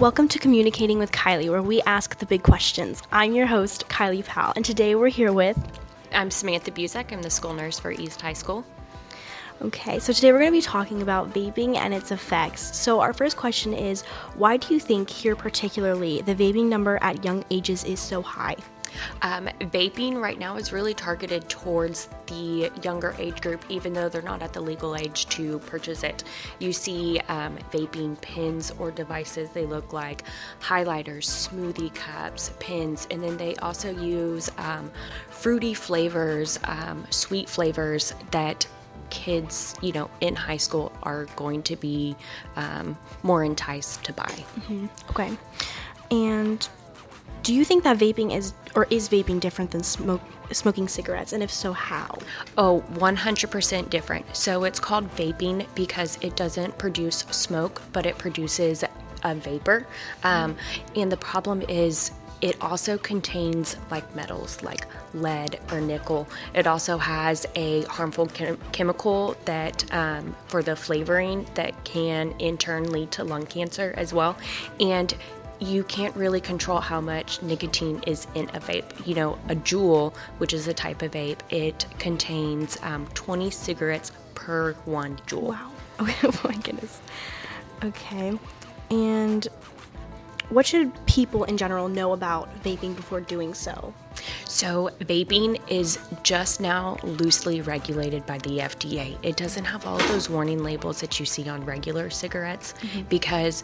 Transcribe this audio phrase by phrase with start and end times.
[0.00, 3.02] Welcome to Communicating with Kiley, where we ask the big questions.
[3.12, 5.58] I'm your host, Kiley Powell, and today we're here with.
[6.10, 7.12] I'm Samantha Buzek.
[7.12, 8.64] I'm the school nurse for East High School.
[9.60, 12.74] Okay, so today we're going to be talking about vaping and its effects.
[12.74, 14.00] So, our first question is
[14.36, 18.56] why do you think here, particularly, the vaping number at young ages is so high?
[19.22, 24.22] Um, vaping right now is really targeted towards the younger age group, even though they're
[24.22, 26.24] not at the legal age to purchase it.
[26.58, 30.24] You see um, vaping pins or devices, they look like
[30.60, 34.90] highlighters, smoothie cups, pins, and then they also use um,
[35.28, 38.66] fruity flavors, um, sweet flavors that
[39.10, 42.16] kids, you know, in high school are going to be
[42.56, 44.24] um, more enticed to buy.
[44.24, 44.86] Mm-hmm.
[45.10, 45.36] Okay.
[46.10, 46.68] And
[47.42, 50.20] do you think that vaping is or is vaping different than smoke,
[50.52, 52.18] smoking cigarettes and if so how
[52.58, 58.84] oh 100% different so it's called vaping because it doesn't produce smoke but it produces
[59.22, 59.86] a vapor
[60.24, 60.56] um,
[60.96, 66.26] and the problem is it also contains like metals like lead or nickel.
[66.54, 72.56] It also has a harmful chem- chemical that um, for the flavoring that can in
[72.56, 74.38] turn lead to lung cancer as well.
[74.78, 75.14] And
[75.60, 79.06] you can't really control how much nicotine is in a vape.
[79.06, 84.12] You know, a Juul, which is a type of vape, it contains um, 20 cigarettes
[84.34, 85.50] per one Juul.
[85.50, 85.72] Wow.
[86.00, 87.00] Oh my goodness.
[87.84, 88.38] Okay.
[88.90, 89.46] And
[90.50, 93.94] what should people in general know about vaping before doing so?
[94.46, 99.16] So, vaping is just now loosely regulated by the FDA.
[99.22, 103.02] It doesn't have all those warning labels that you see on regular cigarettes mm-hmm.
[103.02, 103.62] because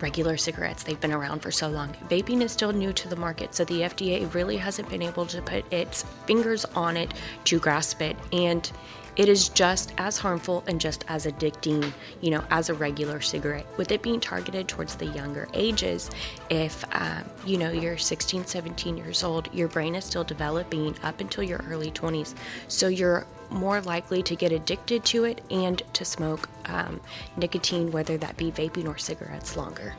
[0.00, 0.82] regular cigarettes.
[0.82, 1.94] They've been around for so long.
[2.08, 5.42] Vaping is still new to the market, so the FDA really hasn't been able to
[5.42, 8.16] put its fingers on it to grasp it.
[8.32, 8.70] And
[9.16, 13.66] it is just as harmful and just as addicting, you know, as a regular cigarette.
[13.78, 16.10] With it being targeted towards the younger ages,
[16.50, 21.20] if, um, you know, you're 16, 17 years old, your brain is still developing up
[21.20, 22.34] until your early 20s.
[22.68, 27.00] So you're more likely to get addicted to it and to smoke um,
[27.36, 29.94] nicotine, whether that be vaping or cigarettes, longer.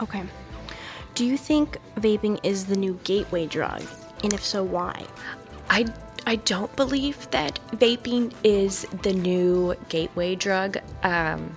[0.00, 0.22] Okay.
[1.14, 3.82] Do you think vaping is the new gateway drug?
[4.24, 5.06] And if so, why?
[5.68, 5.86] I
[6.24, 11.56] I don't believe that vaping is the new gateway drug um,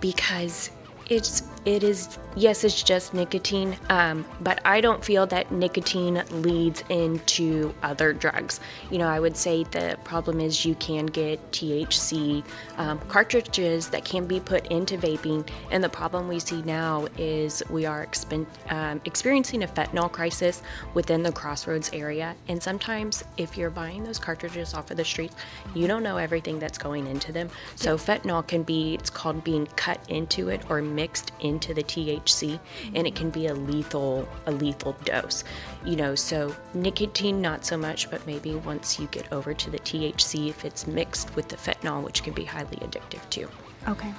[0.00, 0.70] because
[1.08, 6.82] it's it is yes it's just nicotine um, but i don't feel that nicotine leads
[6.88, 8.60] into other drugs.
[8.90, 12.44] You know i would say the problem is you can get thc
[12.76, 17.62] um, cartridges that can be put into vaping and the problem we see now is
[17.70, 20.62] we are expen- um, experiencing a fentanyl crisis
[20.94, 25.36] within the crossroads area and sometimes if you're buying those cartridges off of the streets
[25.74, 27.48] you don't know everything that's going into them.
[27.76, 32.23] So fentanyl can be it's called being cut into it or mixed into the thc
[32.24, 32.58] THC
[32.94, 35.44] and it can be a lethal a lethal dose.
[35.84, 39.78] You know, so nicotine not so much, but maybe once you get over to the
[39.78, 43.48] THC if it's mixed with the fentanyl which can be highly addictive too.
[43.88, 44.12] Okay.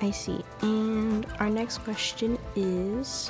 [0.00, 0.40] I see.
[0.62, 3.28] And our next question is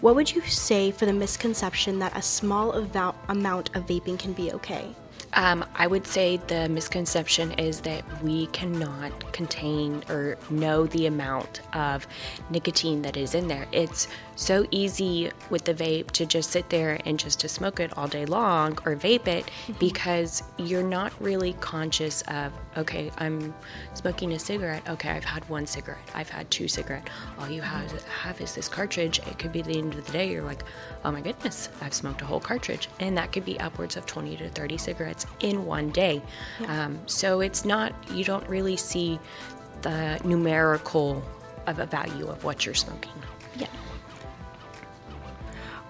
[0.00, 4.52] what would you say for the misconception that a small amount of vaping can be
[4.52, 4.94] okay?
[5.36, 11.60] Um, I would say the misconception is that we cannot contain or know the amount
[11.74, 12.06] of
[12.48, 13.66] nicotine that is in there.
[13.70, 17.96] It's so easy with the vape to just sit there and just to smoke it
[17.98, 19.72] all day long or vape it mm-hmm.
[19.74, 23.54] because you're not really conscious of, okay, I'm
[23.92, 24.88] smoking a cigarette.
[24.88, 26.10] Okay, I've had one cigarette.
[26.14, 27.10] I've had two cigarettes.
[27.38, 29.18] All you have, have is this cartridge.
[29.18, 30.30] It could be the end of the day.
[30.30, 30.62] You're like,
[31.04, 32.88] oh my goodness, I've smoked a whole cartridge.
[33.00, 36.22] And that could be upwards of 20 to 30 cigarettes in one day.
[36.60, 36.84] Yeah.
[36.84, 39.18] Um, so it's not, you don't really see
[39.82, 41.22] the numerical
[41.66, 43.12] of a value of what you're smoking.
[43.56, 43.66] Yeah.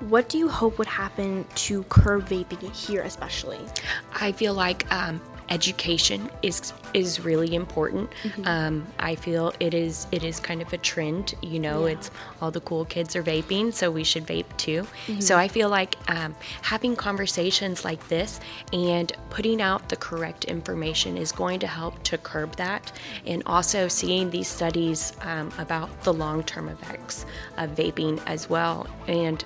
[0.01, 3.61] What do you hope would happen to curb vaping here, especially?
[4.21, 8.11] I feel like um, education is is really important.
[8.23, 8.47] Mm-hmm.
[8.47, 11.35] Um, I feel it is it is kind of a trend.
[11.43, 11.93] You know, yeah.
[11.93, 12.11] it's
[12.41, 14.83] all the cool kids are vaping, so we should vape too.
[14.83, 15.21] Mm-hmm.
[15.21, 18.41] So I feel like um, having conversations like this
[18.73, 22.93] and putting out the correct information is going to help to curb that,
[23.27, 27.27] and also seeing these studies um, about the long term effects
[27.59, 29.45] of vaping as well, and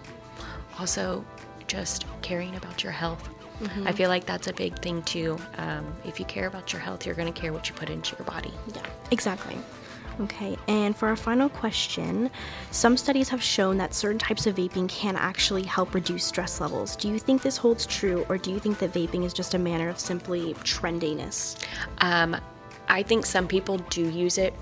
[0.79, 1.25] also
[1.67, 3.29] just caring about your health
[3.61, 3.87] Mm-hmm.
[3.87, 5.39] I feel like that's a big thing too.
[5.59, 8.17] Um, if you care about your health, you're going to care what you put into
[8.17, 8.53] your body.
[8.75, 9.57] Yeah, exactly.
[10.21, 12.31] Okay, and for our final question,
[12.73, 16.95] some studies have shown that certain types of vaping can actually help reduce stress levels.
[16.97, 19.59] Do you think this holds true, or do you think that vaping is just a
[19.59, 21.57] manner of simply trendiness?
[21.99, 22.37] Um,
[22.89, 24.53] I think some people do use it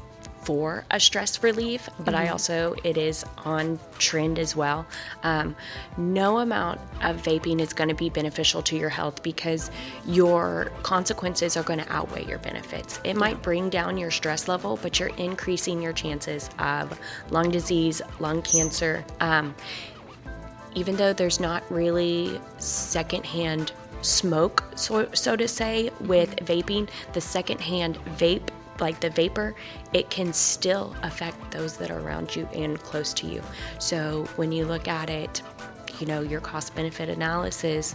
[0.42, 4.86] for a stress relief, but I also, it is on trend as well.
[5.22, 5.54] Um,
[5.96, 9.70] no amount of vaping is going to be beneficial to your health because
[10.06, 13.00] your consequences are going to outweigh your benefits.
[13.04, 16.98] It might bring down your stress level, but you're increasing your chances of
[17.30, 19.04] lung disease, lung cancer.
[19.20, 19.54] Um,
[20.74, 27.98] even though there's not really secondhand smoke, so, so to say, with vaping, the secondhand
[28.16, 28.48] vape,
[28.80, 29.54] like the vapor,
[29.92, 33.42] it can still affect those that are around you and close to you.
[33.78, 35.42] So when you look at it,
[35.98, 37.94] you know, your cost benefit analysis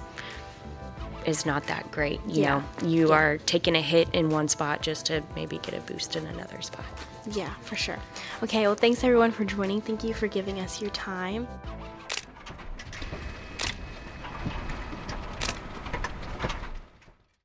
[1.26, 2.20] is not that great.
[2.28, 2.62] You Yeah.
[2.82, 6.16] know, you are taking a hit in one spot just to maybe get a boost
[6.16, 6.86] in another spot.
[7.32, 8.00] Yeah, for sure.
[8.44, 9.80] Okay, well, thanks everyone for joining.
[9.80, 11.48] Thank you for giving us your time.